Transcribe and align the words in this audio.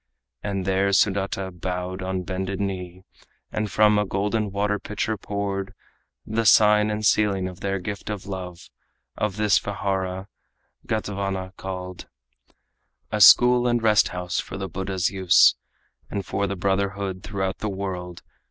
And 0.41 0.65
there 0.65 0.89
Sudata 0.89 1.51
bowed 1.51 2.01
on 2.01 2.23
bended 2.23 2.59
knee, 2.59 3.03
And 3.51 3.69
from 3.69 3.99
a 3.99 4.05
golden 4.07 4.45
pitcher 4.49 5.11
water 5.13 5.17
poured, 5.19 5.75
The 6.25 6.43
sign 6.43 6.89
and 6.89 7.05
sealing 7.05 7.47
of 7.47 7.59
their 7.59 7.77
gift 7.77 8.09
of 8.09 8.25
love 8.25 8.71
Of 9.15 9.37
this 9.37 9.59
vihara, 9.59 10.27
Gatavana 10.87 11.55
called, 11.55 12.07
A 13.11 13.21
school 13.21 13.67
and 13.67 13.79
rest 13.83 14.07
house 14.07 14.39
for 14.39 14.57
the 14.57 14.67
Buddha's 14.67 15.11
use, 15.11 15.53
And 16.09 16.25
for 16.25 16.47
the 16.47 16.55
brotherhood 16.55 17.21
throughout 17.21 17.59
the 17.59 17.69
world. 17.69 18.23